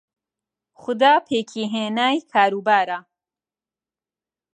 خودا 0.81 1.13
پێکی 1.27 1.63
هێنای 1.73 2.17
کار 2.31 2.51
و 2.57 2.61
بارە 2.67 2.99